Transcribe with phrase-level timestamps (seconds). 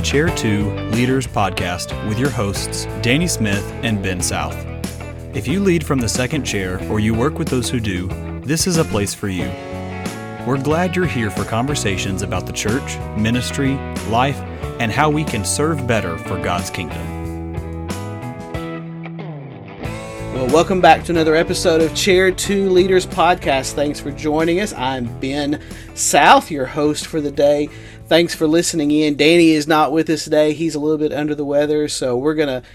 [0.00, 4.56] the Chair 2 Leaders Podcast with your hosts, Danny Smith and Ben South.
[5.36, 8.08] If you lead from the second chair or you work with those who do,
[8.40, 9.44] this is a place for you.
[10.46, 13.74] We're glad you're here for conversations about the church, ministry,
[14.08, 14.38] life,
[14.80, 17.20] and how we can serve better for God's kingdom.
[20.32, 23.74] Well, welcome back to another episode of Chair 2 Leaders Podcast.
[23.74, 24.72] Thanks for joining us.
[24.72, 25.60] I'm Ben
[25.94, 27.68] South, your host for the day.
[28.10, 29.14] Thanks for listening in.
[29.14, 30.52] Danny is not with us today.
[30.52, 32.68] He's a little bit under the weather, so we're going to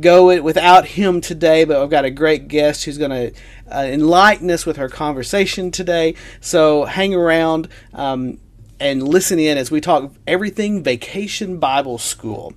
[0.00, 3.40] go it without him today, but I've got a great guest who's going to
[3.72, 6.16] uh, enlighten us with her conversation today.
[6.40, 8.40] So hang around um,
[8.80, 12.52] and listen in as we talk everything Vacation Bible School.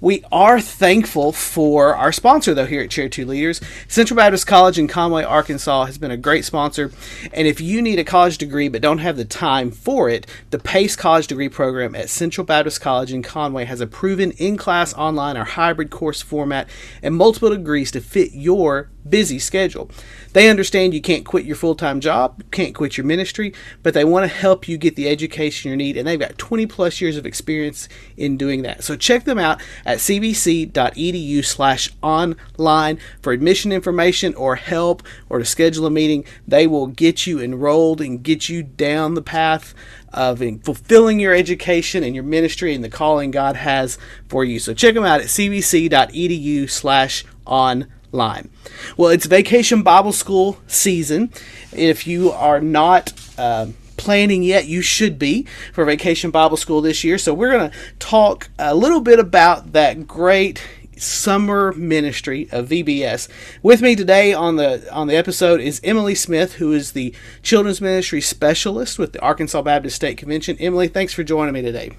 [0.00, 3.60] We are thankful for our sponsor, though, here at Chair 2 Leaders.
[3.88, 6.90] Central Baptist College in Conway, Arkansas has been a great sponsor.
[7.32, 10.58] And if you need a college degree but don't have the time for it, the
[10.58, 14.92] PACE College Degree Program at Central Baptist College in Conway has a proven in class,
[14.94, 16.68] online, or hybrid course format
[17.02, 19.90] and multiple degrees to fit your busy schedule.
[20.32, 24.04] They understand you can't quit your full time job, can't quit your ministry, but they
[24.04, 27.16] want to help you get the education you need, and they've got 20 plus years
[27.16, 28.82] of experience in doing that.
[28.82, 35.44] So check them out at cbc.edu slash online for admission information or help or to
[35.44, 36.24] schedule a meeting.
[36.46, 39.74] They will get you enrolled and get you down the path
[40.12, 44.58] of fulfilling your education and your ministry and the calling God has for you.
[44.60, 48.50] So check them out at cbc.edu slash online line.
[48.96, 51.30] Well, it's vacation Bible school season.
[51.72, 57.04] If you are not uh, planning yet, you should be for vacation Bible school this
[57.04, 57.18] year.
[57.18, 60.62] So, we're going to talk a little bit about that great
[60.96, 63.28] summer ministry of VBS.
[63.62, 67.80] With me today on the on the episode is Emily Smith, who is the children's
[67.80, 70.56] ministry specialist with the Arkansas Baptist State Convention.
[70.58, 71.90] Emily, thanks for joining me today.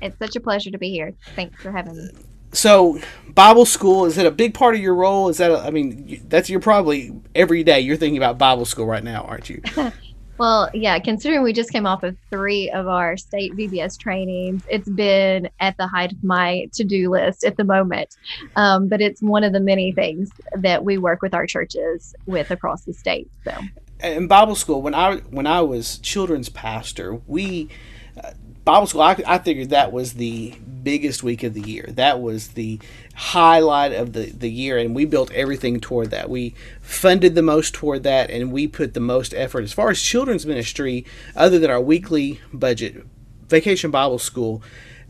[0.00, 1.14] It's such a pleasure to be here.
[1.36, 2.10] Thanks for having me
[2.52, 3.00] so
[3.34, 5.28] Bible school is it a big part of your role?
[5.28, 8.86] Is that a, I mean that's you're probably every day you're thinking about Bible school
[8.86, 9.62] right now, aren't you?
[10.38, 10.98] well, yeah.
[10.98, 15.76] Considering we just came off of three of our state VBS trainings, it's been at
[15.78, 18.16] the height of my to-do list at the moment.
[18.56, 22.50] Um, but it's one of the many things that we work with our churches with
[22.50, 23.30] across the state.
[23.44, 23.56] So,
[24.02, 27.68] in Bible school, when I when I was children's pastor, we
[28.22, 28.32] uh,
[28.64, 31.86] Bible school, I, I figured that was the biggest week of the year.
[31.88, 32.78] That was the
[33.14, 36.30] highlight of the, the year, and we built everything toward that.
[36.30, 39.64] We funded the most toward that, and we put the most effort.
[39.64, 43.04] As far as children's ministry, other than our weekly budget,
[43.48, 44.62] Vacation Bible School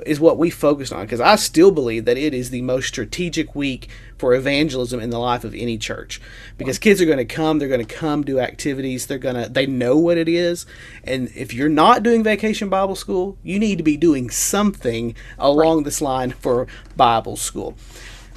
[0.06, 3.54] is what we focused on because I still believe that it is the most strategic
[3.54, 3.88] week
[4.22, 6.20] for evangelism in the life of any church
[6.56, 9.48] because kids are going to come they're going to come do activities they're going to
[9.48, 10.64] they know what it is
[11.02, 15.78] and if you're not doing vacation bible school you need to be doing something along
[15.78, 15.86] right.
[15.86, 17.74] this line for bible school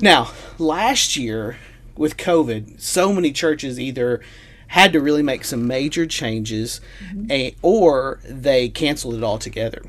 [0.02, 1.56] now last year
[1.96, 4.22] with covid so many churches either
[4.70, 7.56] had to really make some major changes mm-hmm.
[7.62, 9.84] or they canceled it altogether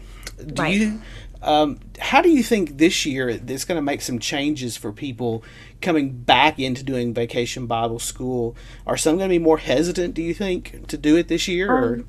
[0.44, 0.74] do right.
[0.74, 1.00] you
[1.42, 5.44] um, how do you think this year it's going to make some changes for people
[5.80, 8.56] coming back into doing vacation Bible school?
[8.86, 11.76] Are some going to be more hesitant, do you think, to do it this year?
[11.76, 12.04] Um, or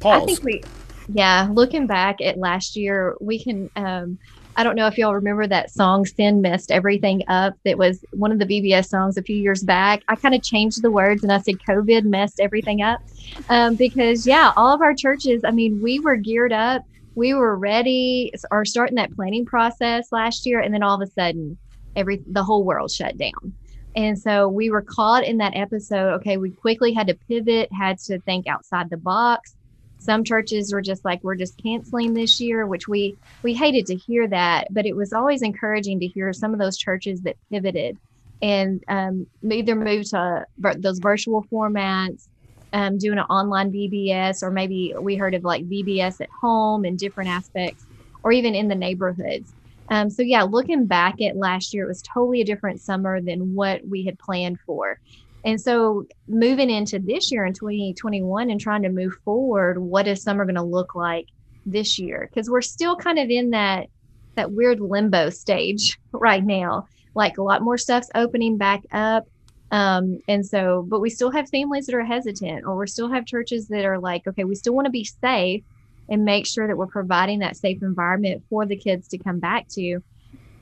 [0.00, 0.22] pause?
[0.22, 0.62] I think we,
[1.08, 3.70] yeah, looking back at last year, we can.
[3.76, 4.18] Um,
[4.56, 8.30] I don't know if y'all remember that song Sin Messed Everything Up that was one
[8.30, 10.04] of the VBS songs a few years back.
[10.06, 13.00] I kind of changed the words and I said COVID messed everything up.
[13.48, 17.56] Um, because, yeah, all of our churches, I mean, we were geared up we were
[17.56, 21.58] ready or starting that planning process last year and then all of a sudden
[21.96, 23.54] every the whole world shut down.
[23.96, 27.98] And so we were caught in that episode okay we quickly had to pivot had
[28.06, 29.54] to think outside the box.
[29.98, 33.96] Some churches were just like we're just canceling this year which we we hated to
[33.96, 37.96] hear that but it was always encouraging to hear some of those churches that pivoted
[38.42, 42.28] and um, either moved to those virtual formats
[42.74, 46.98] um, doing an online VBS, or maybe we heard of like VBS at home and
[46.98, 47.86] different aspects,
[48.22, 49.54] or even in the neighborhoods.
[49.90, 53.54] Um, so, yeah, looking back at last year, it was totally a different summer than
[53.54, 54.98] what we had planned for.
[55.44, 60.22] And so, moving into this year in 2021 and trying to move forward, what is
[60.22, 61.26] summer going to look like
[61.64, 62.28] this year?
[62.28, 63.88] Because we're still kind of in that
[64.34, 66.88] that weird limbo stage right now.
[67.14, 69.28] Like a lot more stuff's opening back up.
[69.74, 73.26] Um, and so, but we still have families that are hesitant, or we still have
[73.26, 75.64] churches that are like, okay, we still want to be safe
[76.08, 79.66] and make sure that we're providing that safe environment for the kids to come back
[79.70, 80.00] to.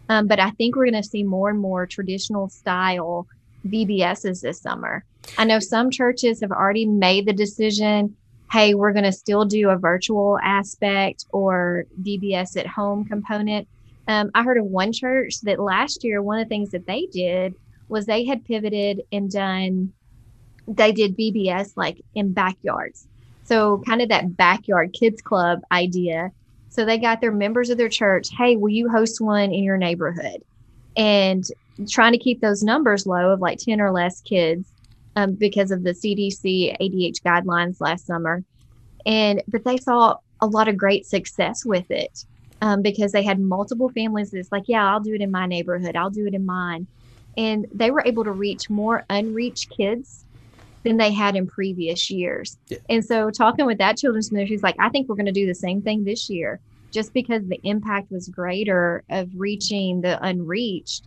[0.08, 3.26] Um, but I think we're going to see more and more traditional style
[3.68, 5.04] VBSs this summer.
[5.36, 8.16] I know some churches have already made the decision
[8.50, 13.66] hey, we're going to still do a virtual aspect or VBS at home component.
[14.08, 17.06] Um, I heard of one church that last year, one of the things that they
[17.06, 17.54] did
[17.92, 19.92] was they had pivoted and done,
[20.66, 23.06] they did VBS like in backyards.
[23.44, 26.32] So, kind of that backyard kids club idea.
[26.70, 29.76] So, they got their members of their church, hey, will you host one in your
[29.76, 30.42] neighborhood?
[30.96, 31.44] And
[31.90, 34.72] trying to keep those numbers low of like 10 or less kids
[35.16, 38.42] um, because of the CDC ADH guidelines last summer.
[39.04, 42.24] And, but they saw a lot of great success with it
[42.60, 45.96] um, because they had multiple families that's like, yeah, I'll do it in my neighborhood,
[45.96, 46.86] I'll do it in mine.
[47.36, 50.24] And they were able to reach more unreached kids
[50.82, 52.58] than they had in previous years.
[52.68, 52.78] Yeah.
[52.88, 55.46] And so, talking with that children's ministry, is like, I think we're going to do
[55.46, 61.06] the same thing this year just because the impact was greater of reaching the unreached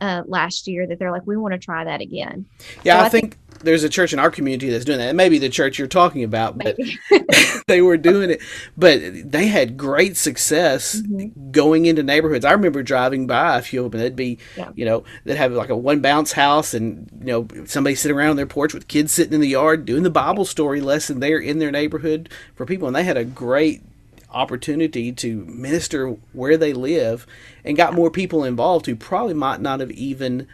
[0.00, 2.46] uh, last year that they're like, we want to try that again.
[2.84, 5.10] Yeah, so I, I think, think, there's a church in our community that's doing that.
[5.10, 6.76] It may be the church you're talking about, but
[7.66, 8.40] they were doing it.
[8.76, 11.50] But they had great success mm-hmm.
[11.50, 12.44] going into neighborhoods.
[12.44, 14.00] I remember driving by a few of them.
[14.00, 14.70] They'd be, yeah.
[14.74, 18.30] you know, they'd have like a one bounce house and, you know, somebody sitting around
[18.30, 21.38] on their porch with kids sitting in the yard doing the Bible story lesson there
[21.38, 22.86] in their neighborhood for people.
[22.86, 23.82] And they had a great
[24.30, 27.26] opportunity to minister where they live
[27.64, 30.46] and got more people involved who probably might not have even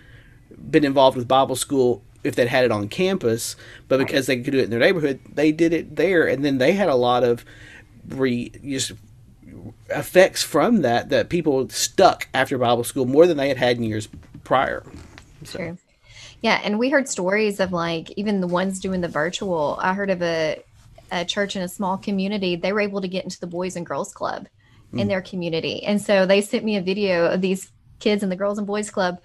[0.70, 3.56] been involved with Bible school if they'd had it on campus,
[3.88, 6.58] but because they could do it in their neighborhood, they did it there, and then
[6.58, 7.44] they had a lot of
[8.08, 8.92] re just
[9.90, 13.84] effects from that that people stuck after Bible school more than they had had in
[13.84, 14.08] years
[14.44, 14.84] prior.
[15.44, 15.58] So.
[15.58, 15.78] True.
[16.40, 19.78] Yeah, and we heard stories of like even the ones doing the virtual.
[19.80, 20.62] I heard of a
[21.12, 23.84] a church in a small community, they were able to get into the Boys and
[23.84, 24.48] Girls Club
[24.92, 24.98] mm.
[24.98, 25.84] in their community.
[25.84, 27.70] And so they sent me a video of these
[28.00, 29.20] kids in the Girls and Boys Club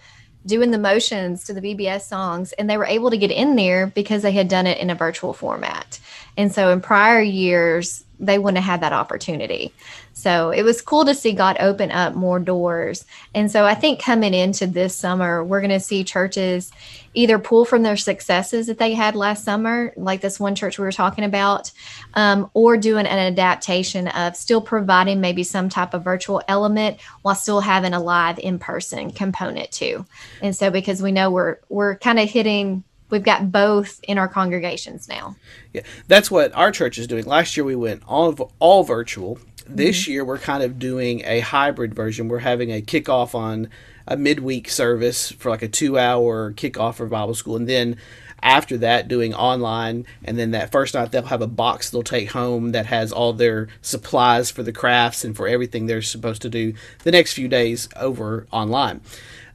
[0.47, 3.87] doing the motions to the VBS songs, and they were able to get in there
[3.87, 5.99] because they had done it in a virtual format.
[6.35, 9.73] And so in prior years, they wouldn't have had that opportunity.
[10.13, 13.05] So it was cool to see God open up more doors.
[13.35, 16.71] And so I think coming into this summer, we're going to see churches
[17.13, 20.85] either pull from their successes that they had last summer, like this one church we
[20.85, 21.71] were talking about,
[22.13, 27.35] um, or doing an adaptation of still providing maybe some type of virtual element while
[27.35, 30.05] still having a live in person component too.
[30.41, 34.27] And so because we know we're we're kind of hitting we've got both in our
[34.27, 35.35] congregations now.
[35.73, 37.25] Yeah, that's what our church is doing.
[37.25, 39.39] Last year we went all all virtual.
[39.65, 40.11] This mm-hmm.
[40.11, 42.27] year we're kind of doing a hybrid version.
[42.27, 43.69] We're having a kickoff on
[44.07, 47.97] a midweek service for like a two hour kickoff for Bible school, and then
[48.43, 52.31] after that doing online and then that first night they'll have a box they'll take
[52.31, 56.49] home that has all their supplies for the crafts and for everything they're supposed to
[56.49, 59.01] do the next few days over online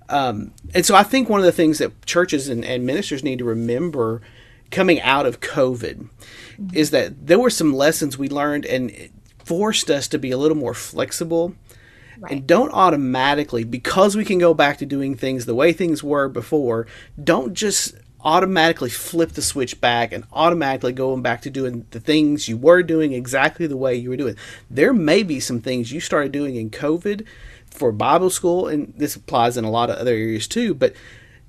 [0.08, 3.38] um, and so I think one of the things that churches and, and ministers need
[3.38, 4.22] to remember
[4.70, 6.66] coming out of COVID mm-hmm.
[6.72, 9.10] is that there were some lessons we learned and
[9.44, 11.54] forced us to be a little more flexible.
[12.18, 12.32] Right.
[12.32, 16.28] And don't automatically, because we can go back to doing things the way things were
[16.28, 16.86] before,
[17.22, 17.94] don't just
[18.24, 22.82] automatically flip the switch back and automatically going back to doing the things you were
[22.82, 24.36] doing exactly the way you were doing.
[24.70, 27.26] There may be some things you started doing in COVID
[27.72, 30.94] for Bible school, and this applies in a lot of other areas too, but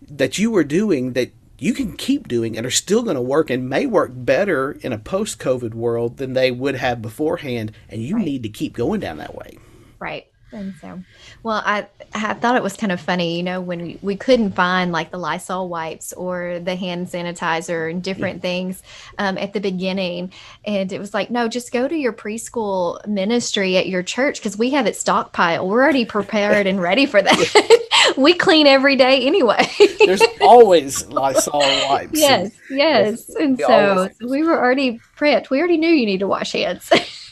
[0.09, 3.49] that you were doing that you can keep doing and are still going to work
[3.49, 7.71] and may work better in a post COVID world than they would have beforehand.
[7.87, 8.25] And you right.
[8.25, 9.57] need to keep going down that way.
[9.99, 10.27] Right.
[10.53, 11.01] And so,
[11.41, 14.51] well, I, I thought it was kind of funny, you know, when we, we couldn't
[14.51, 18.41] find like the Lysol wipes or the hand sanitizer and different yeah.
[18.41, 18.83] things
[19.17, 20.31] um, at the beginning.
[20.65, 24.57] And it was like, no, just go to your preschool ministry at your church because
[24.57, 25.67] we have it stockpiled.
[25.67, 27.79] We're already prepared and ready for that.
[28.17, 29.67] we clean every day anyway.
[30.05, 32.19] There's always Lysol wipes.
[32.19, 33.29] Yes, and, yes.
[33.35, 35.49] And so, so we were already prepped.
[35.49, 36.89] We already knew you need to wash hands.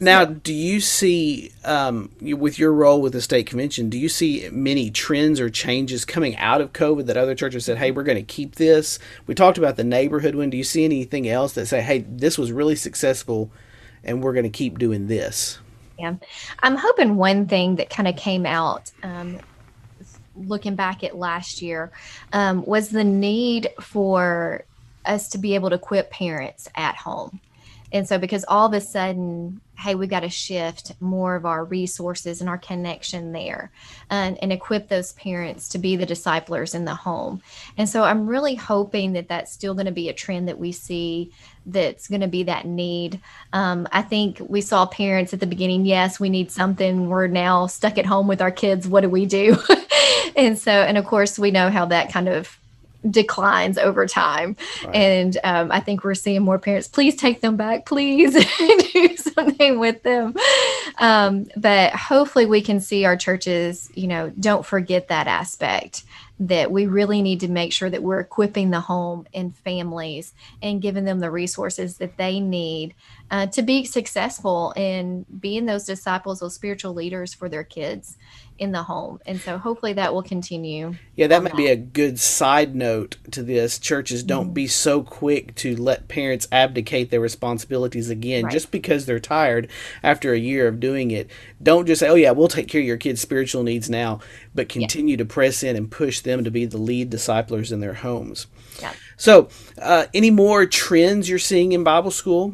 [0.00, 4.48] now, do you see, um, with your role with the state convention, do you see
[4.50, 8.16] many trends or changes coming out of COVID that other churches said, hey, we're going
[8.18, 8.98] to keep this?
[9.26, 10.50] We talked about the neighborhood one.
[10.50, 13.50] Do you see anything else that say, hey, this was really successful
[14.02, 15.58] and we're going to keep doing this?
[15.98, 16.14] Yeah.
[16.62, 18.90] I'm hoping one thing that kind of came out.
[19.02, 19.38] Um,
[20.36, 21.92] looking back at last year
[22.32, 24.64] um, was the need for
[25.04, 27.40] us to be able to equip parents at home
[27.94, 31.64] and so, because all of a sudden, hey, we've got to shift more of our
[31.64, 33.70] resources and our connection there
[34.10, 37.40] and, and equip those parents to be the disciplers in the home.
[37.78, 40.72] And so, I'm really hoping that that's still going to be a trend that we
[40.72, 41.32] see
[41.66, 43.20] that's going to be that need.
[43.52, 47.08] Um, I think we saw parents at the beginning, yes, we need something.
[47.08, 48.88] We're now stuck at home with our kids.
[48.88, 49.56] What do we do?
[50.36, 52.58] and so, and of course, we know how that kind of
[53.10, 54.56] declines over time.
[54.84, 54.94] Right.
[54.94, 58.34] And um, I think we're seeing more parents, please take them back, please
[58.92, 60.34] do something with them.
[60.98, 66.04] Um, but hopefully we can see our churches, you know, don't forget that aspect
[66.40, 70.82] that we really need to make sure that we're equipping the home and families and
[70.82, 72.94] giving them the resources that they need
[73.30, 78.16] uh, to be successful in being those disciples, those spiritual leaders for their kids
[78.58, 79.18] in the home.
[79.26, 80.94] And so hopefully that will continue.
[81.16, 81.56] Yeah, that might that.
[81.56, 83.78] be a good side note to this.
[83.78, 84.54] Churches don't mm-hmm.
[84.54, 88.52] be so quick to let parents abdicate their responsibilities again right.
[88.52, 89.68] just because they're tired
[90.02, 91.28] after a year of doing it.
[91.60, 94.20] Don't just say, oh, yeah, we'll take care of your kids' spiritual needs now,
[94.54, 95.18] but continue yeah.
[95.18, 98.46] to press in and push them to be the lead disciplers in their homes.
[98.80, 98.92] Yeah.
[99.16, 99.48] So,
[99.80, 102.52] uh, any more trends you're seeing in Bible school?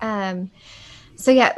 [0.00, 0.50] Um,
[1.16, 1.54] so, yeah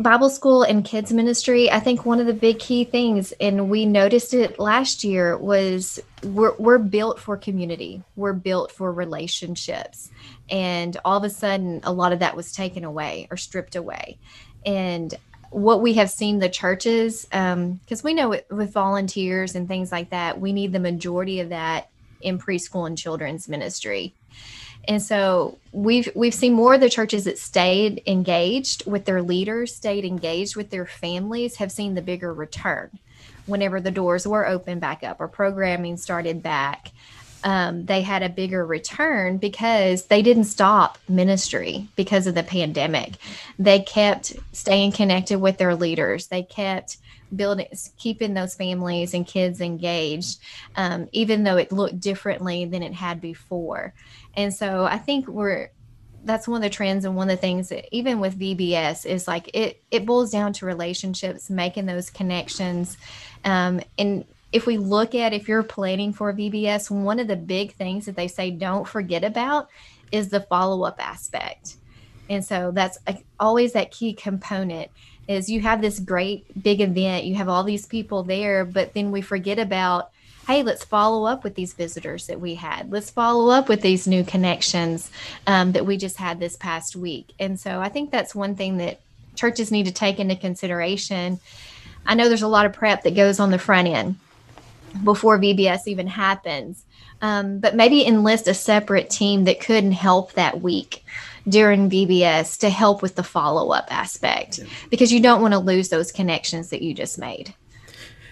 [0.00, 3.84] Bible school and kids ministry, I think one of the big key things, and we
[3.84, 8.02] noticed it last year, was we're, we're built for community.
[8.16, 10.10] We're built for relationships.
[10.48, 14.16] And all of a sudden, a lot of that was taken away or stripped away.
[14.64, 15.14] And
[15.50, 19.68] what we have seen the churches, um, because um, we know it, with volunteers and
[19.68, 21.90] things like that, we need the majority of that
[22.22, 24.14] in preschool and children's ministry.
[24.88, 29.74] And so we've we've seen more of the churches that stayed engaged with their leaders,
[29.74, 32.90] stayed engaged with their families, have seen the bigger return
[33.46, 36.92] whenever the doors were open back up or programming started back.
[37.42, 43.14] Um, they had a bigger return because they didn't stop ministry because of the pandemic.
[43.58, 46.26] They kept staying connected with their leaders.
[46.28, 46.98] They kept
[47.34, 47.66] building,
[47.98, 50.40] keeping those families and kids engaged,
[50.76, 53.94] um, even though it looked differently than it had before.
[54.34, 55.70] And so I think we're
[56.22, 59.26] that's one of the trends and one of the things that even with VBS is
[59.26, 62.96] like it it boils down to relationships, making those connections.
[63.44, 67.72] Um, and if we look at if you're planning for VBS, one of the big
[67.74, 69.68] things that they say don't forget about
[70.10, 71.76] is the follow up aspect.
[72.28, 72.98] And so that's
[73.38, 74.90] always that key component
[75.28, 79.10] is you have this great big event, you have all these people there, but then
[79.10, 80.10] we forget about
[80.46, 82.90] hey, let's follow up with these visitors that we had.
[82.90, 85.08] Let's follow up with these new connections
[85.46, 87.34] um, that we just had this past week.
[87.38, 89.00] And so I think that's one thing that
[89.36, 91.38] churches need to take into consideration.
[92.04, 94.16] I know there's a lot of prep that goes on the front end
[95.04, 96.84] before VBS even happens,
[97.22, 101.04] um, but maybe enlist a separate team that could help that week
[101.48, 105.88] during VBS to help with the follow up aspect because you don't want to lose
[105.88, 107.54] those connections that you just made.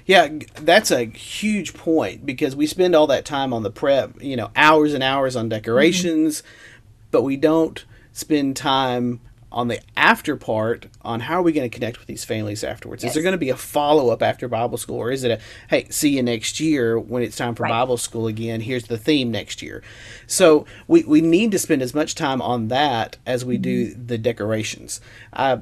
[0.06, 4.36] Yeah, that's a huge point because we spend all that time on the prep, you
[4.36, 7.08] know, hours and hours on decorations, mm-hmm.
[7.10, 11.74] but we don't spend time on the after part on how are we going to
[11.74, 13.10] connect with these families afterwards yes.
[13.10, 15.40] is there going to be a follow-up after bible school or is it a
[15.70, 17.70] hey see you next year when it's time for right.
[17.70, 19.82] bible school again here's the theme next year
[20.26, 23.62] so we, we need to spend as much time on that as we mm-hmm.
[23.62, 25.00] do the decorations
[25.32, 25.58] uh,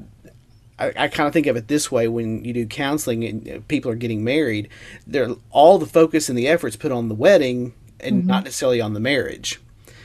[0.78, 3.90] I, I kind of think of it this way when you do counseling and people
[3.90, 4.68] are getting married,
[5.06, 8.28] they're all the focus and the efforts put on the wedding and mm-hmm.
[8.28, 9.60] not necessarily on the marriage.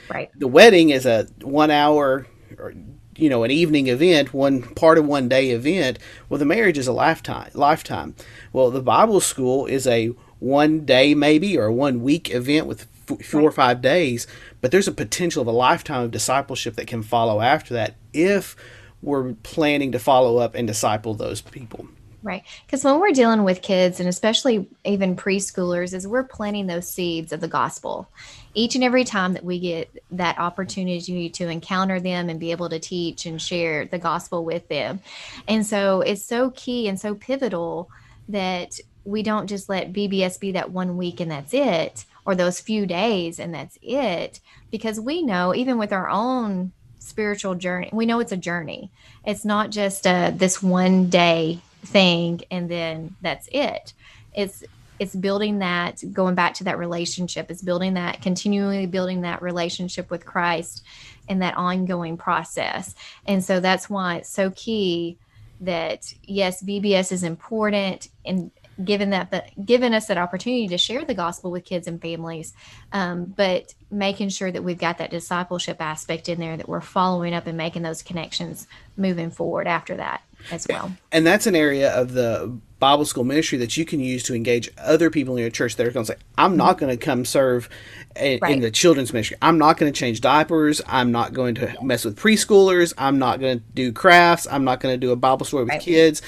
[0.09, 0.29] Right.
[0.37, 2.73] The wedding is a one hour or
[3.15, 5.99] you know an evening event, one part of one day event.
[6.29, 7.51] Well, the marriage is a lifetime.
[7.53, 8.15] Lifetime.
[8.53, 12.87] Well, the Bible school is a one day maybe or one week event with
[13.23, 14.27] four or five days,
[14.61, 18.55] but there's a potential of a lifetime of discipleship that can follow after that if
[19.01, 21.87] we're planning to follow up and disciple those people.
[22.23, 22.43] Right.
[22.65, 27.33] Because when we're dealing with kids and especially even preschoolers, is we're planting those seeds
[27.33, 28.07] of the gospel.
[28.53, 32.69] Each and every time that we get that opportunity to encounter them and be able
[32.69, 34.99] to teach and share the gospel with them.
[35.47, 37.89] And so it's so key and so pivotal
[38.29, 42.59] that we don't just let VBS be that one week and that's it, or those
[42.59, 44.39] few days and that's it.
[44.69, 47.89] Because we know, even with our own spiritual journey.
[47.91, 48.91] We know it's a journey.
[49.25, 53.93] It's not just a, this one day thing and then that's it.
[54.33, 54.63] It's
[55.01, 60.11] it's building that going back to that relationship it's building that continually building that relationship
[60.11, 60.83] with christ
[61.27, 62.93] and that ongoing process
[63.25, 65.17] and so that's why it's so key
[65.59, 68.51] that yes vbs is important and
[68.83, 72.53] given that the given us that opportunity to share the gospel with kids and families
[72.93, 77.33] um, but making sure that we've got that discipleship aspect in there that we're following
[77.33, 80.21] up and making those connections moving forward after that
[80.51, 80.91] as well.
[81.11, 84.67] And that's an area of the bible school ministry that you can use to engage
[84.79, 87.23] other people in your church that are going to say i'm not going to come
[87.23, 87.69] serve
[88.15, 88.53] in, right.
[88.53, 89.37] in the children's ministry.
[89.41, 90.81] I'm not going to change diapers.
[90.87, 92.93] I'm not going to mess with preschoolers.
[92.97, 94.47] I'm not going to do crafts.
[94.49, 95.81] I'm not going to do a bible story with right.
[95.81, 96.21] kids.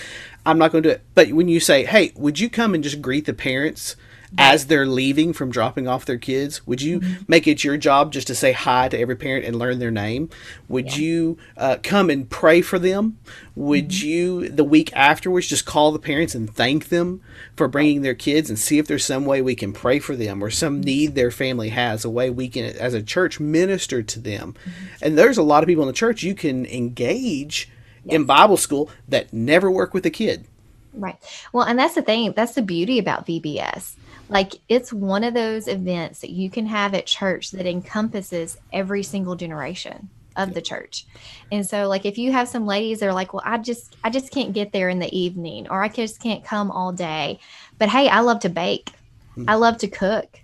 [0.46, 1.02] I'm not going to do it.
[1.16, 3.96] But when you say, hey, would you come and just greet the parents
[4.38, 6.66] as they're leaving from dropping off their kids?
[6.68, 7.24] Would you Mm-hmm.
[7.28, 10.30] make it your job just to say hi to every parent and learn their name?
[10.68, 11.02] Would Yeah.
[11.04, 13.18] you uh, come and pray for them?
[13.56, 14.08] Would Mm-hmm.
[14.08, 17.22] you, the week afterwards, just call the parents and thank them
[17.56, 20.44] for bringing their kids and see if there's some way we can pray for them
[20.44, 20.82] or some Mm-hmm.
[20.86, 24.56] need their family has, a way we can, as a church, minister to them?
[24.66, 24.86] Mm-hmm.
[25.04, 27.70] And there's a lot of people in the church you can engage
[28.06, 30.46] in Bible school that never work with a kid.
[30.94, 31.16] Right.
[31.54, 32.34] Well, and that's the thing.
[32.36, 33.96] That's the beauty about VBS.
[34.30, 39.04] Like it's one of those events that you can have at church that encompasses every
[39.04, 41.06] single generation of the church.
[41.52, 44.10] And so like if you have some ladies that are like, "Well, I just I
[44.10, 47.40] just can't get there in the evening or I just can't come all day."
[47.78, 48.92] But hey, I love to bake.
[49.36, 49.46] Hmm.
[49.48, 50.40] I love to cook.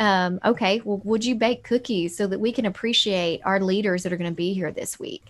[0.00, 4.12] Um, okay, well, would you bake cookies so that we can appreciate our leaders that
[4.14, 5.22] are going to be here this week?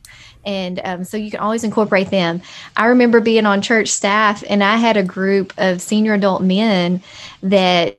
[0.47, 2.41] And um, so you can always incorporate them.
[2.77, 7.03] I remember being on church staff, and I had a group of senior adult men
[7.43, 7.99] that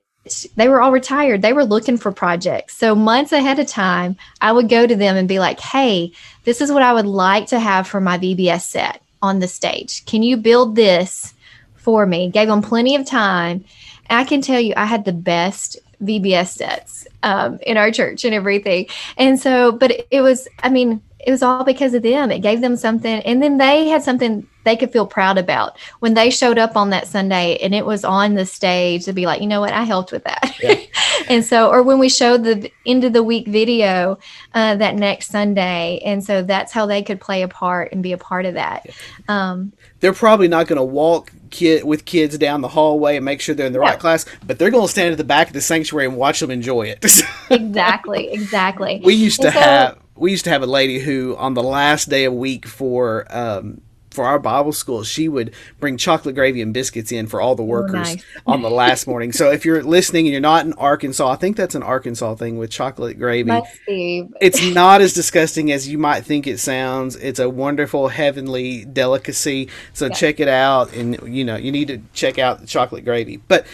[0.56, 1.42] they were all retired.
[1.42, 2.74] They were looking for projects.
[2.74, 6.12] So months ahead of time, I would go to them and be like, hey,
[6.44, 10.06] this is what I would like to have for my VBS set on the stage.
[10.06, 11.34] Can you build this
[11.74, 12.30] for me?
[12.30, 13.64] Gave them plenty of time.
[14.08, 18.34] I can tell you, I had the best VBS sets um, in our church and
[18.34, 18.86] everything.
[19.16, 22.30] And so, but it, it was, I mean, it was all because of them.
[22.30, 23.20] It gave them something.
[23.20, 26.90] And then they had something they could feel proud about when they showed up on
[26.90, 29.82] that Sunday and it was on the stage to be like, you know what, I
[29.82, 30.56] helped with that.
[30.60, 30.80] Yeah.
[31.28, 34.18] and so, or when we showed the end of the week video
[34.54, 36.00] uh, that next Sunday.
[36.04, 38.86] And so that's how they could play a part and be a part of that.
[39.28, 43.40] Um, They're probably not going to walk kid with kids down the hallway and make
[43.40, 43.84] sure they're in the No.
[43.84, 46.40] right class, but they're going to stand at the back of the sanctuary and watch
[46.40, 47.04] them enjoy it.
[47.50, 49.00] exactly, exactly.
[49.04, 52.08] we used to so- have we used to have a lady who on the last
[52.08, 53.80] day of week for um
[54.12, 57.62] for our Bible school, she would bring chocolate gravy and biscuits in for all the
[57.62, 58.24] workers nice.
[58.46, 59.32] on the last morning.
[59.32, 62.58] So if you're listening and you're not in Arkansas, I think that's an Arkansas thing
[62.58, 63.60] with chocolate gravy.
[63.86, 67.16] It's not as disgusting as you might think it sounds.
[67.16, 69.68] It's a wonderful heavenly delicacy.
[69.92, 73.38] So check it out, and you know you need to check out the chocolate gravy.
[73.38, 73.66] But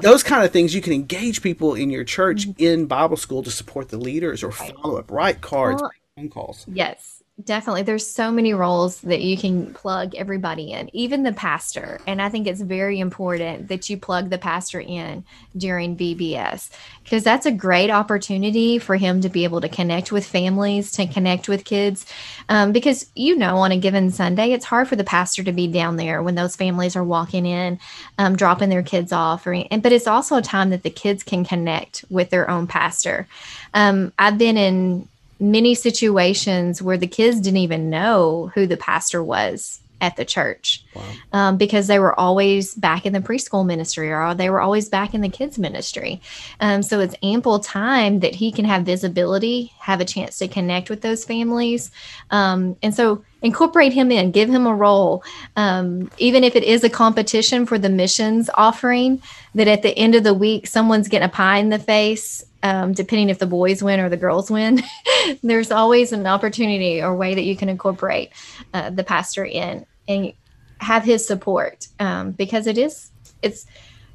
[0.00, 2.62] those kind of things you can engage people in your church Mm-hmm.
[2.62, 6.64] in Bible school to support the leaders or follow up, write cards, Well, phone calls.
[6.66, 7.82] Yes, definitely.
[7.82, 12.00] There's so many roles that you can plug everybody in, even the pastor.
[12.06, 15.24] And I think it's very important that you plug the pastor in
[15.56, 16.70] during VBS
[17.02, 21.06] because that's a great opportunity for him to be able to connect with families, to
[21.06, 22.06] connect with kids.
[22.48, 25.66] Um, because, you know, on a given Sunday, it's hard for the pastor to be
[25.66, 27.78] down there when those families are walking in,
[28.18, 29.46] um, dropping their kids off.
[29.46, 32.66] Or, and, but it's also a time that the kids can connect with their own
[32.66, 33.26] pastor.
[33.74, 35.08] Um, I've been in
[35.42, 40.84] many situations where the kids didn't even know who the pastor was at the church
[41.32, 45.14] um, because they were always back in the preschool ministry or they were always back
[45.14, 46.20] in the kids ministry.
[46.60, 50.90] Um, so it's ample time that he can have visibility have a chance to connect
[50.90, 51.90] with those families
[52.30, 55.24] um, and so incorporate him in give him a role.
[55.56, 59.22] Um, even if it is a competition for the missions offering
[59.54, 62.92] that at the end of the week someone's getting a pie in the face um,
[62.92, 64.82] depending if the boys win or the girls win
[65.42, 68.30] there's always an opportunity or way that you can incorporate
[68.72, 70.32] uh, the pastor in and
[70.82, 73.10] have his support um, because it is
[73.42, 73.66] it's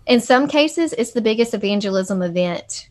[0.06, 2.90] in some cases it's the biggest evangelism event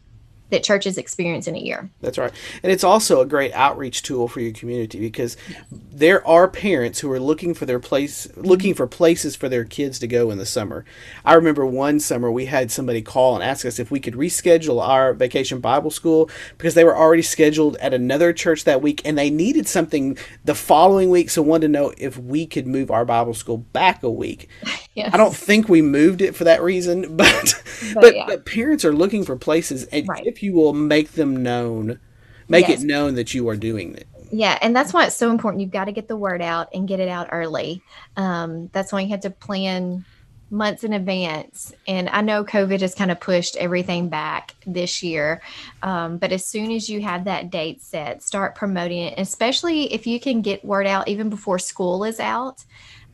[0.50, 2.32] that churches experience in a year That's right.
[2.62, 5.37] And it's also a great outreach tool for your community because
[5.70, 9.98] there are parents who are looking for their place looking for places for their kids
[9.98, 10.85] to go in the summer.
[11.24, 14.87] I remember one summer we had somebody call and ask us if we could reschedule
[14.87, 19.18] our vacation Bible school because they were already scheduled at another church that week and
[19.18, 23.04] they needed something the following week so wanted to know if we could move our
[23.04, 24.48] Bible school back a week.
[24.96, 25.11] Yes.
[25.14, 27.54] I don't think we moved it for that reason, but
[27.94, 30.26] but, But, but, parents are looking for places, and Right.
[30.26, 32.00] if you will make them known,
[32.48, 32.82] make Yes.
[32.82, 34.06] it known that you are doing it.
[34.32, 36.88] yeah and that's why it's so important you've got to get the word out and
[36.88, 37.80] get it out early
[38.16, 40.04] um, that's why you have to plan
[40.50, 45.40] months in advance and i know covid has kind of pushed everything back this year
[45.82, 50.06] um, but as soon as you have that date set start promoting it especially if
[50.06, 52.64] you can get word out even before school is out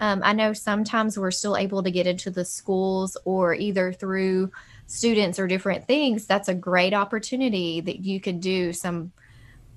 [0.02, 4.50] um, i know sometimes we're still able to get into the schools or either through
[4.86, 9.10] students or different things that's a great opportunity that you could do some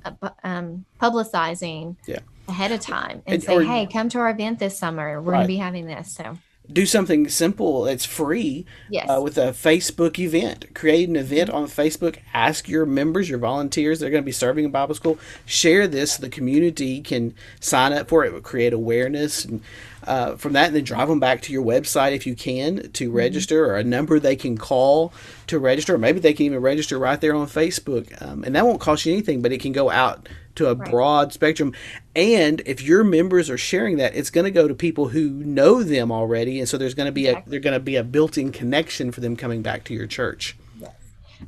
[0.03, 2.19] uh, um, publicizing Yeah.
[2.49, 5.21] ahead of time and, And- say, or- hey, come to our event this summer.
[5.21, 5.37] We're Right.
[5.37, 6.11] going to be having this.
[6.11, 6.37] So,
[6.71, 9.09] Do something simple It's free yes.
[9.09, 10.73] uh, with a Facebook event.
[10.73, 12.17] Create an event on Facebook.
[12.33, 15.17] Ask your members, your volunteers, they're going to be serving in Bible school.
[15.45, 18.29] Share this so the community can sign up for it.
[18.29, 19.45] It will create awareness.
[19.45, 19.61] And
[20.05, 23.05] uh, from that, and then drive them back to your website if you can to
[23.07, 23.17] Mm-hmm.
[23.17, 25.13] register, or a number they can call
[25.47, 28.65] to register, or maybe they can even register right there on Facebook, um, and that
[28.65, 30.89] won't cost you anything, but it can go out to a Right.
[30.91, 31.73] broad spectrum.
[32.15, 35.83] And if your members are sharing that, it's going to go to people who know
[35.83, 37.51] them already, and so there's going to be a Exactly.
[37.51, 40.55] there's going to be a built-in connection for them coming back to your church.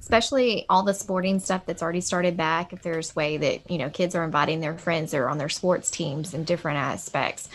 [0.01, 3.89] especially all the sporting stuff that's already started back if there's way that you know
[3.89, 7.47] kids are inviting their friends or on their sports teams and different aspects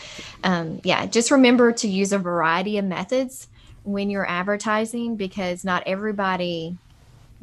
[0.43, 3.49] um, yeah just remember to use a variety of methods
[3.85, 6.75] when you're advertising because not everybody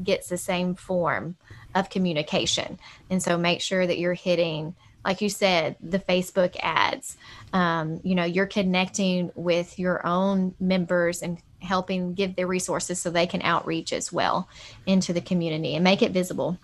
[0.03, 1.35] gets the same form
[1.75, 2.79] of communication.
[3.09, 7.15] And so make sure that you're hitting like you said the facebook ads.
[7.53, 13.09] Um, you know you're connecting with your own members and helping give their resources so
[13.09, 14.47] they can outreach as well
[14.85, 16.57] into the community and make it visible.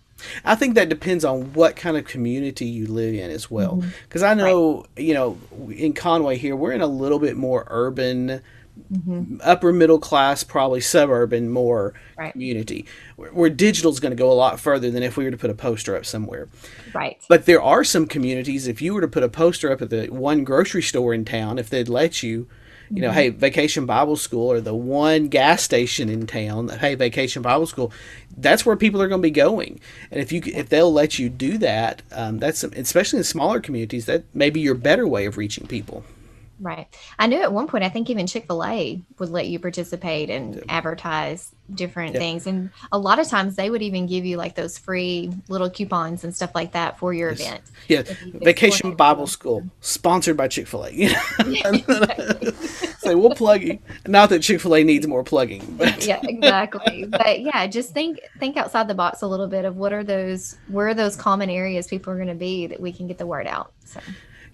[0.46, 3.84] I think that depends on what kind of community you live in as well.
[4.04, 5.38] Because I know, you know,
[5.70, 8.42] in Conway here, we're in a little bit more urban,
[9.44, 12.32] upper middle class, probably suburban more Right.
[12.32, 12.86] community,
[13.16, 15.38] where, where digital is going to go a lot further than if we were to
[15.38, 16.48] put a poster up somewhere.
[16.94, 19.90] right But there are some communities, if you were to put a poster up at
[19.90, 22.48] the one grocery store in town, if they'd let you,
[22.92, 27.42] you know, hey, Vacation Bible School, or the one gas station in town, hey, Vacation
[27.42, 27.92] Bible School,
[28.38, 29.80] that's where people are going to be going.
[30.12, 34.06] And if you if they'll let you do that, um, that's especially in smaller communities,
[34.06, 36.06] that may be your better way of reaching people.
[36.60, 36.88] Right
[37.20, 41.52] i knew at one point i think even chick-fil-a would let you participate and advertise
[41.74, 42.20] different Yeah.
[42.20, 45.70] things and a lot of times they would even give you like those free little
[45.70, 49.28] coupons and stuff like that for your event Yeah, you Vacation Bible.
[49.28, 50.92] School, sponsored by Chick Fil A.
[50.92, 52.52] You know,
[53.00, 53.80] so we'll plug you.
[54.08, 58.20] Not that Chick Fil A needs more plugging, but yeah exactly but yeah just think
[58.40, 61.50] think outside the box a little bit of what are those where are those common
[61.50, 64.00] areas people are going to be that we can get the word out so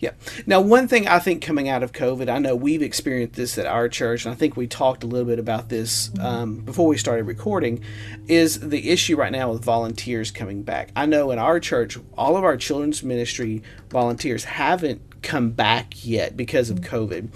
[0.01, 0.13] Yeah.
[0.47, 3.67] Now, one thing I think coming out of COVID, I know we've experienced this at
[3.67, 6.97] our church, and I think we talked a little bit about this um, before we
[6.97, 7.83] started recording,
[8.27, 10.89] is the issue right now with volunteers coming back.
[10.95, 13.61] I know in our church, all of our children's ministry
[13.91, 17.29] volunteers haven't come back yet because of COVID.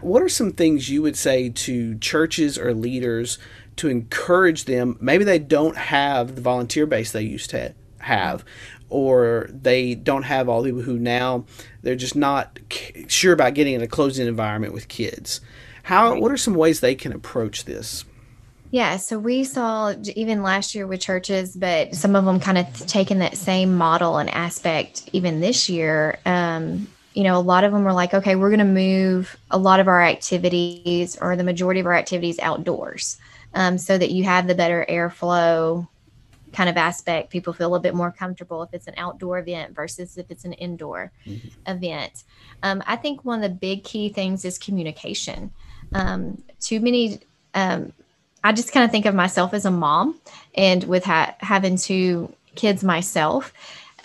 [0.00, 3.38] What are some things you would say to churches or leaders
[3.76, 4.96] to encourage them?
[5.00, 8.44] Maybe they don't have the volunteer base they used to have,
[8.88, 11.44] or they don't have all the people who now
[11.82, 15.40] they're just not c- sure about getting in a closed-in environment with kids.
[15.84, 16.18] How?
[16.18, 18.04] What are some ways they can approach this?
[18.70, 22.86] Yeah, so we saw even last year with churches, but some of them kind of
[22.86, 26.18] taking that same model and aspect even this year.
[26.24, 29.58] Um, you know, a lot of them were like, okay, we're going to move a
[29.58, 33.18] lot of our activities or the majority of our activities outdoors
[33.52, 35.86] um, so that you have the better airflow
[36.52, 37.30] kind of aspect.
[37.30, 40.52] People feel a bit more comfortable if it's an outdoor event versus if it's an
[40.54, 41.12] indoor
[41.66, 42.24] event.
[42.62, 45.50] Um, I think one of the big key things is communication.
[45.94, 47.20] Um, too many
[47.54, 47.92] um,
[48.44, 50.20] I just kind of think of myself as a mom
[50.54, 53.52] and with ha- having two kids myself.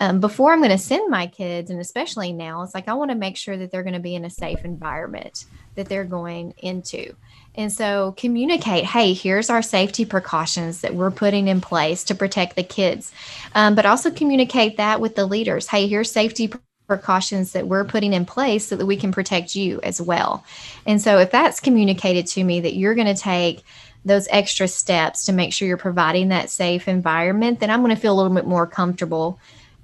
[0.00, 3.10] Um, before I'm going to send my kids, and especially now, it's like I want
[3.10, 6.54] to make sure that they're going to be in a safe environment that they're going
[6.58, 7.16] into.
[7.54, 12.54] And so communicate, hey, here's our safety precautions that we're putting in place to protect
[12.54, 13.12] the kids.
[13.54, 15.66] Um, but also communicate that with the leaders.
[15.66, 19.54] Hey, here's safety pre- precautions that we're putting in place so that we can protect
[19.54, 20.44] you as well.
[20.86, 23.62] And so if that's communicated to me that you're going to take
[24.04, 28.00] those extra steps to make sure you're providing that safe environment, then I'm going to
[28.00, 29.38] feel a little bit more comfortable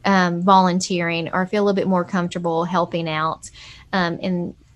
[0.05, 3.51] um, volunteering or feel a little bit more comfortable helping out
[3.93, 4.19] um,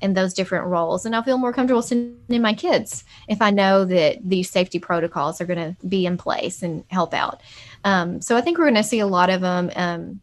[0.01, 3.85] in those different roles, and I'll feel more comfortable sending my kids if I know
[3.85, 7.41] that these safety protocols are going to be in place and help out.
[7.85, 9.71] Um, so I think we're going to see a lot of them.
[9.75, 10.21] Um,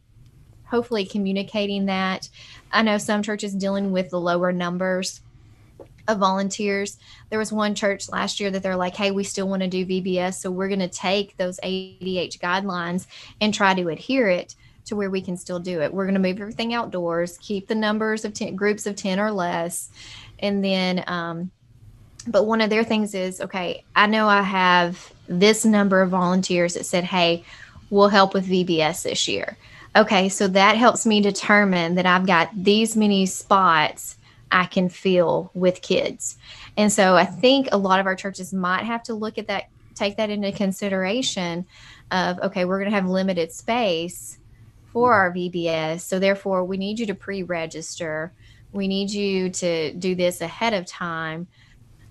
[0.64, 2.28] hopefully, communicating that.
[2.72, 5.20] I know some churches dealing with the lower numbers
[6.08, 6.98] of volunteers.
[7.30, 9.86] There was one church last year that they're like, hey, we still want to do
[9.86, 10.34] VBS.
[10.34, 13.06] So we're going to take those ADH guidelines
[13.40, 14.54] and try to adhere it
[14.86, 15.92] to where we can still do it.
[15.92, 19.30] We're going to move everything outdoors, keep the numbers of 10, groups of 10 or
[19.30, 19.90] less.
[20.38, 21.50] And then, um,
[22.26, 26.74] but one of their things is, okay, I know I have this number of volunteers
[26.74, 27.44] that said, hey,
[27.90, 29.56] we'll help with VBS this year.
[29.94, 34.16] Okay, so that helps me determine that I've got these many spots
[34.50, 36.36] I can fill with kids.
[36.76, 39.68] And so I think a lot of our churches might have to look at that,
[39.94, 41.66] take that into consideration
[42.10, 44.38] of, okay, we're going to have limited space
[44.96, 46.00] for our VBS.
[46.00, 48.32] So therefore, we need you to pre register.
[48.72, 51.48] We need you to do this ahead of time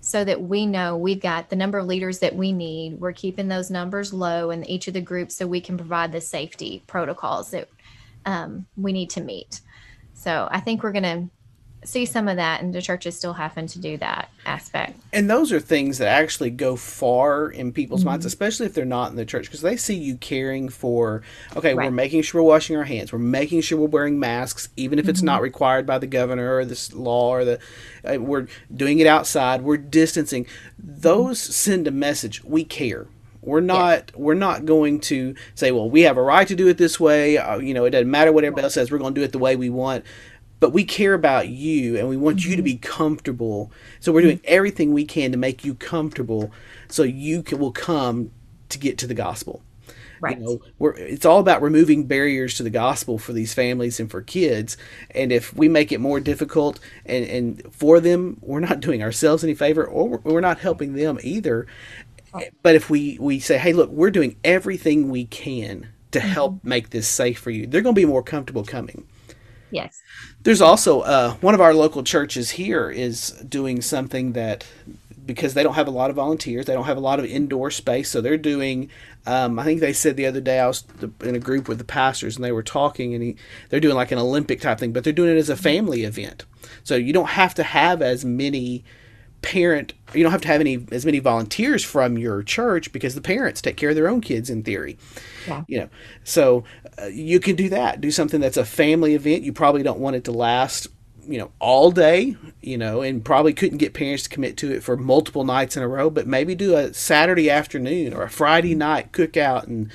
[0.00, 3.00] so that we know we've got the number of leaders that we need.
[3.00, 6.20] We're keeping those numbers low in each of the groups so we can provide the
[6.20, 7.68] safety protocols that
[8.24, 9.62] um, we need to meet.
[10.14, 11.28] So I think we're going to
[11.86, 14.98] see some of that, and the churches still having to do that aspect.
[15.12, 18.10] And those are things that actually go far in people's mm-hmm.
[18.10, 21.22] minds, especially if they're not in the church, because they see you caring for,
[21.56, 21.86] okay, right.
[21.86, 25.04] we're making sure we're washing our hands, we're making sure we're wearing masks, even if
[25.04, 25.10] mm-hmm.
[25.10, 27.58] it's not required by the governor or this law or the,
[28.04, 30.46] uh, we're doing it outside, we're distancing.
[30.78, 31.52] Those mm-hmm.
[31.52, 32.44] send a message.
[32.44, 33.06] We care.
[33.42, 34.20] We're not yeah.
[34.20, 37.38] we're not going to say, well, we have a right to do it this way.
[37.38, 38.90] Uh, you know, it doesn't matter what everybody else says.
[38.90, 40.04] We're going to do it the way we want
[40.58, 42.50] but we care about you and we want mm-hmm.
[42.50, 42.92] you to be mm-hmm.
[42.92, 43.70] comfortable.
[44.00, 46.50] So we're doing everything we can to make you comfortable
[46.88, 48.30] so you can, will come
[48.68, 49.62] to get to the gospel.
[50.18, 50.38] Right.
[50.38, 54.10] You know, we're, it's all about removing barriers to the gospel for these families and
[54.10, 54.78] for kids.
[55.10, 59.44] And if we make it more difficult and, and for them, we're not doing ourselves
[59.44, 61.66] any favor or we're not helping them either.
[62.62, 66.28] But if we, we say, hey, look, we're doing everything we can to mm-hmm.
[66.28, 69.06] help make this safe for you, they're going to be more comfortable coming.
[69.70, 70.00] Yes.
[70.42, 74.64] There's also uh, one of our local churches here is doing something that
[75.24, 77.70] because they don't have a lot of volunteers, they don't have a lot of indoor
[77.70, 78.88] space, so they're doing.
[79.26, 80.84] Um, I think they said the other day I was
[81.20, 83.36] in a group with the pastors and they were talking, and he,
[83.68, 86.44] they're doing like an Olympic type thing, but they're doing it as a family event.
[86.84, 88.84] So you don't have to have as many
[89.42, 93.20] parent you don't have to have any as many volunteers from your church because the
[93.20, 94.98] parents take care of their own kids in theory
[95.46, 95.62] yeah.
[95.68, 95.88] you know
[96.24, 96.64] so
[97.00, 100.16] uh, you can do that do something that's a family event you probably don't want
[100.16, 100.88] it to last
[101.28, 104.82] you know all day you know and probably couldn't get parents to commit to it
[104.82, 108.74] for multiple nights in a row but maybe do a saturday afternoon or a friday
[108.74, 109.90] night cookout and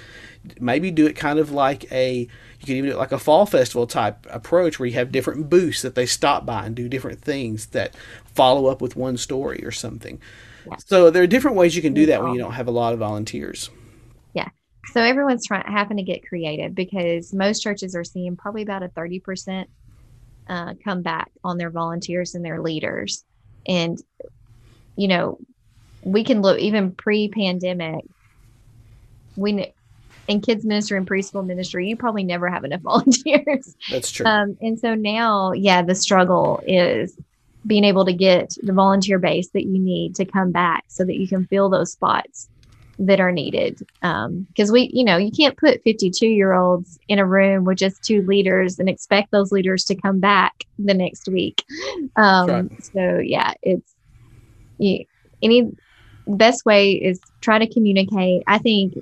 [0.59, 2.27] maybe do it kind of like a
[2.61, 5.49] you can even do it like a fall festival type approach where you have different
[5.49, 9.65] booths that they stop by and do different things that follow up with one story
[9.65, 10.19] or something.
[10.67, 10.75] Yeah.
[10.77, 12.93] So there are different ways you can do that when you don't have a lot
[12.93, 13.71] of volunteers.
[14.91, 18.89] So everyone's trying having to get creative because most churches are seeing probably about a
[18.89, 19.65] 30%
[20.49, 23.23] uh, come back on their volunteers and their leaders.
[23.65, 24.01] And,
[24.97, 25.39] you know,
[26.03, 28.05] we can look even pre pandemic,
[29.37, 29.71] we
[30.27, 33.75] in kids ministry and preschool ministry, you probably never have enough volunteers.
[33.89, 34.25] That's true.
[34.25, 37.17] Um, and so now, yeah, the struggle is
[37.65, 41.15] being able to get the volunteer base that you need to come back so that
[41.15, 42.49] you can fill those spots
[43.01, 43.79] that are needed.
[44.01, 47.77] Because um, we, you know, you can't put 52 year olds in a room with
[47.77, 51.65] just two leaders and expect those leaders to come back the next week.
[52.15, 52.83] Um, right.
[52.83, 53.95] So, yeah, it's
[54.77, 55.05] you,
[55.41, 55.71] any
[56.27, 58.43] best way is try to communicate.
[58.47, 58.93] I think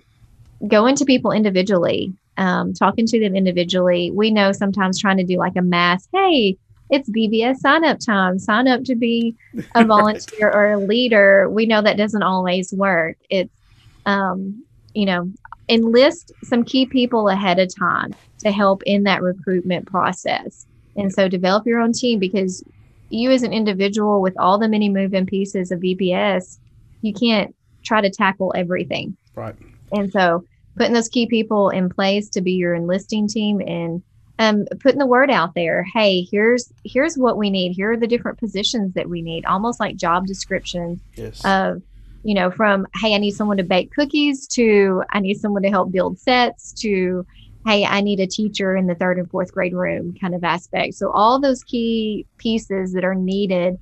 [0.68, 4.12] going to people individually, um, talking to them individually.
[4.12, 6.58] We know sometimes trying to do like a mass, hey,
[6.90, 9.36] it's VBS sign up time, sign up to be
[9.76, 10.56] a volunteer right.
[10.56, 11.50] or a leader.
[11.50, 13.18] We know that doesn't always work.
[13.30, 13.54] It's,
[14.10, 15.32] um, you know,
[15.70, 20.66] enlist some key people ahead of time to help in that recruitment process.
[20.96, 22.64] And so develop your own team because
[23.10, 26.58] you as an individual with all the many moving pieces of VBS,
[27.02, 29.16] you can't try to tackle everything.
[29.36, 29.56] Right.
[29.92, 30.44] And so
[30.76, 34.02] putting those key people in place to be your enlisting team and
[34.40, 38.08] um, putting the word out there hey here's here's what we need here are the
[38.08, 41.44] different positions that we need almost like job descriptions yes.
[41.44, 41.82] of
[42.24, 45.70] you know from hey i need someone to bake cookies to i need someone to
[45.70, 47.26] help build sets to
[47.66, 50.94] hey i need a teacher in the third and fourth grade room kind of aspect
[50.94, 53.76] so all those key pieces that are needed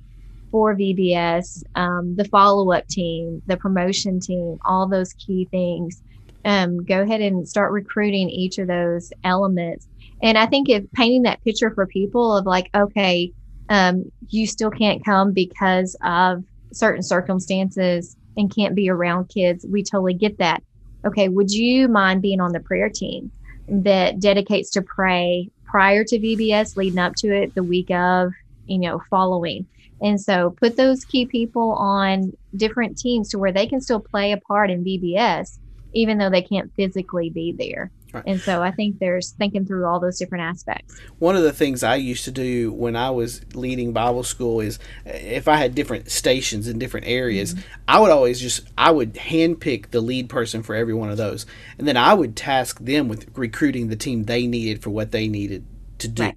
[0.50, 6.02] for VBS, um, the follow up team, the promotion team, all those key things.
[6.44, 9.86] Um, go ahead and start recruiting each of those elements.
[10.22, 13.32] And I think if painting that picture for people of like, okay,
[13.68, 19.82] um, you still can't come because of certain circumstances and can't be around kids, we
[19.82, 20.62] totally get that.
[21.04, 23.30] Okay, would you mind being on the prayer team
[23.68, 28.32] that dedicates to pray prior to VBS, leading up to it, the week of,
[28.66, 29.66] you know, following?
[30.00, 34.32] And so put those key people on different teams to where they can still play
[34.32, 35.58] a part in VBS,
[35.92, 37.90] even though they can't physically be there.
[38.12, 38.24] Right.
[38.26, 40.98] And so I think there's thinking through all those different aspects.
[41.18, 44.78] One of the things I used to do when I was leading Bible school is
[45.04, 47.68] if I had different stations in different areas, mm-hmm.
[47.86, 51.44] I would always just I would handpick the lead person for every one of those.
[51.76, 55.28] And then I would task them with recruiting the team they needed for what they
[55.28, 55.66] needed
[55.98, 56.22] to do.
[56.22, 56.36] Right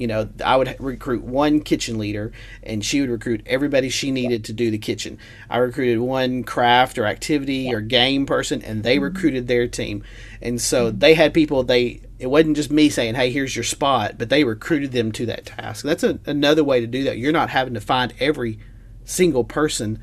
[0.00, 2.32] you know, I would recruit one kitchen leader
[2.62, 5.18] and she would recruit everybody she needed to do the kitchen.
[5.50, 9.04] I recruited one craft or activity or game person and they mm-hmm.
[9.04, 10.02] recruited their team.
[10.40, 14.16] And so they had people they it wasn't just me saying, "Hey, here's your spot,"
[14.16, 15.84] but they recruited them to that task.
[15.84, 17.18] That's a, another way to do that.
[17.18, 18.58] You're not having to find every
[19.04, 19.98] single person,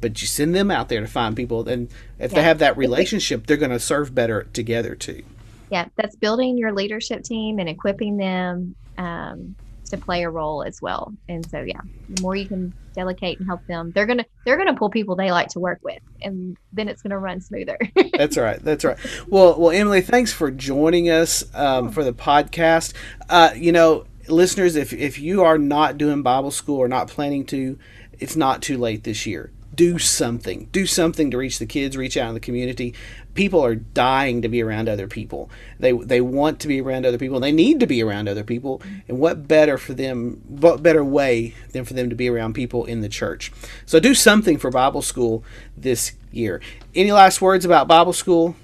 [0.00, 1.68] but you send them out there to find people.
[1.68, 2.36] And if yeah.
[2.36, 5.24] they have that relationship, they're going to serve better together too.
[5.70, 9.56] Yeah, that's building your leadership team and equipping them um,
[9.90, 11.12] to play a role as well.
[11.28, 14.74] And so yeah, the more you can delegate and help them, they're gonna they're gonna
[14.74, 17.78] pull people they like to work with, and then it's gonna run smoother.
[18.16, 18.62] that's right.
[18.62, 18.98] That's right.
[19.28, 22.94] Well, well, Emily, thanks for joining us um, for the podcast.
[23.28, 27.44] Uh, you know, listeners, if if you are not doing Bible school or not planning
[27.46, 27.78] to,
[28.18, 30.68] it's not too late this year do something.
[30.72, 32.94] Do something to reach the kids, reach out in the community.
[33.34, 35.50] People are dying to be around other people.
[35.78, 37.38] They they want to be around other people.
[37.38, 38.80] They need to be around other people.
[39.08, 40.40] And what better for them?
[40.48, 43.52] What better way than for them to be around people in the church?
[43.84, 45.44] So do something for Bible school
[45.76, 46.60] this year.
[46.94, 48.56] Any last words about Bible school?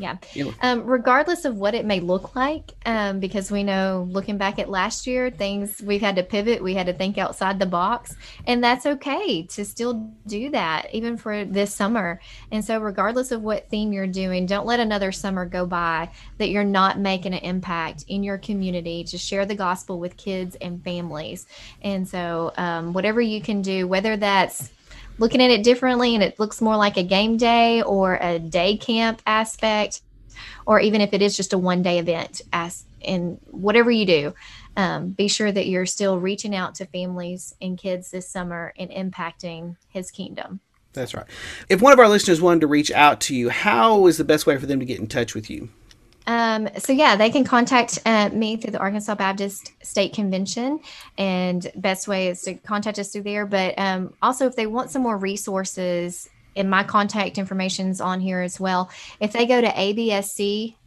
[0.00, 0.16] Yeah.
[0.62, 4.70] Um, regardless of what it may look like, um, because we know looking back at
[4.70, 8.64] last year, things we've had to pivot, we had to think outside the box, and
[8.64, 12.20] that's okay to still do that, even for this summer.
[12.50, 16.48] And so, regardless of what theme you're doing, don't let another summer go by that
[16.48, 20.82] you're not making an impact in your community to share the gospel with kids and
[20.82, 21.46] families.
[21.82, 24.70] And so, um, whatever you can do, whether that's
[25.20, 28.76] looking at it differently and it looks more like a game day or a day
[28.76, 30.00] camp aspect,
[30.66, 34.34] or even if it is just a one day event, as in whatever you do,
[34.76, 38.90] um, be sure that you're still reaching out to families and kids this summer and
[38.90, 40.60] impacting His kingdom.
[40.92, 41.26] That's right.
[41.68, 44.46] If one of our listeners wanted to reach out to you, how is the best
[44.46, 45.68] way for them to get in touch with you?
[46.30, 50.78] Um, so yeah, they can contact uh, me through the Arkansas Baptist State Convention,
[51.18, 53.46] and best way is to contact us through there.
[53.46, 58.40] But um, also, if they want some more resources, and my contact information's on here
[58.40, 58.90] as well.
[59.20, 60.82] If they go to absc.org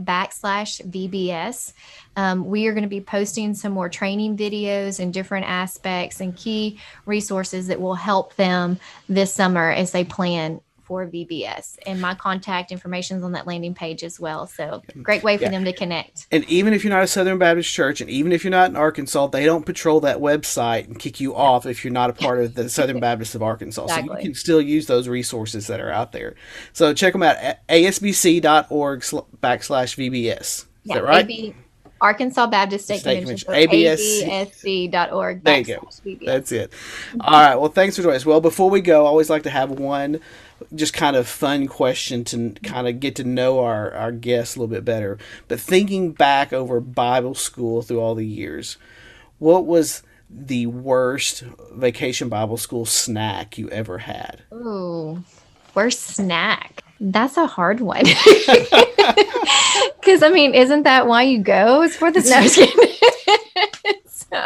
[0.00, 1.72] backslash VBS,
[2.16, 6.34] um, we are going to be posting some more training videos and different aspects and
[6.34, 11.78] key resources that will help them this summer as they plan for VBS.
[11.86, 14.48] And my contact information is on that landing page as well.
[14.48, 15.04] So mm.
[15.04, 15.50] great way for yeah.
[15.50, 16.26] them to connect.
[16.32, 18.76] And even if you're not a Southern Baptist church, and even if you're not in
[18.76, 22.40] Arkansas, they don't patrol that website and kick you off if you're not a part
[22.40, 23.84] of the Southern Baptist of Arkansas.
[23.84, 24.08] Exactly.
[24.08, 26.34] So you can still use those resources that are out there.
[26.72, 30.40] So check them out at asbc.org backslash VBS.
[30.40, 31.24] Is yeah, that right?
[31.24, 31.54] AB-
[32.00, 34.90] Arkansas Baptist State, State Convention, Convention.
[34.90, 35.44] absc.org.
[35.44, 35.88] There you go.
[36.04, 36.26] VBS.
[36.26, 36.72] That's it.
[37.20, 37.56] All right.
[37.56, 38.26] Well, thanks for joining us.
[38.26, 40.20] Well, before we go, I always like to have one
[40.74, 44.58] just kind of fun question to kind of get to know our, our guests a
[44.58, 45.18] little bit better.
[45.48, 48.76] But thinking back over Bible school through all the years,
[49.38, 51.42] what was the worst
[51.72, 54.42] vacation Bible school snack you ever had?
[54.52, 55.22] Ooh,
[55.74, 56.82] worst snack.
[57.00, 58.04] That's a hard one.
[60.00, 61.82] Because I mean, isn't that why you go?
[61.82, 62.46] It's for the snow.
[64.08, 64.40] so,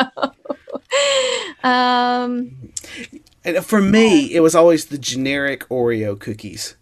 [1.68, 2.50] um,
[3.44, 6.76] and for me, it was always the generic Oreo cookies.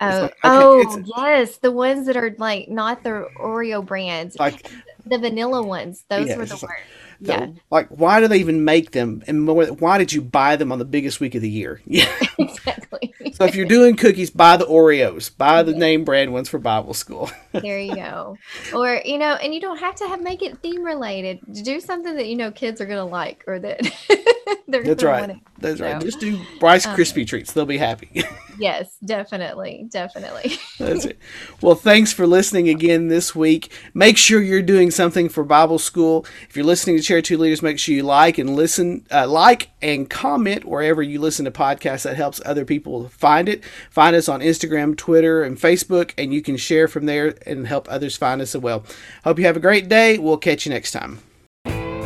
[0.00, 4.70] Oh, like, okay, oh yes, the ones that are like not the Oreo brands, like
[5.06, 6.04] the vanilla ones.
[6.08, 6.64] Those yeah, were the worst.
[6.64, 6.80] Like,
[7.20, 7.46] yeah.
[7.70, 9.22] Like, why do they even make them?
[9.26, 11.80] And more, why did you buy them on the biggest week of the year?
[11.86, 12.12] Yeah.
[12.38, 12.85] exactly.
[13.32, 15.36] So if you're doing cookies, buy the Oreos.
[15.36, 17.30] Buy the name brand ones for Bible school.
[17.52, 18.36] there you go.
[18.74, 21.40] Or you know, and you don't have to have make it theme related.
[21.64, 23.80] Do something that you know kids are gonna like or that
[24.68, 25.40] they're That's gonna right.
[25.58, 26.00] That's right.
[26.00, 27.52] Just do Rice um, Krispie um, treats.
[27.52, 28.22] They'll be happy.
[28.58, 30.58] yes, definitely, definitely.
[30.78, 31.18] That's it.
[31.62, 33.72] Well, thanks for listening again this week.
[33.94, 36.26] Make sure you're doing something for Bible school.
[36.48, 39.70] If you're listening to Chair Two Leaders, make sure you like and listen, uh, like
[39.80, 42.02] and comment wherever you listen to podcasts.
[42.02, 43.64] That helps other people find it.
[43.90, 47.88] Find us on Instagram, Twitter, and Facebook, and you can share from there and help
[47.88, 48.84] others find us as well.
[49.24, 50.18] Hope you have a great day.
[50.18, 51.20] We'll catch you next time.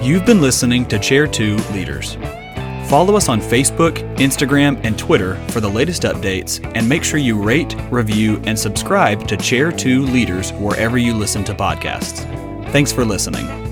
[0.03, 2.17] You've been listening to Chair 2 Leaders.
[2.89, 7.41] Follow us on Facebook, Instagram, and Twitter for the latest updates, and make sure you
[7.41, 12.25] rate, review, and subscribe to Chair 2 Leaders wherever you listen to podcasts.
[12.73, 13.70] Thanks for listening.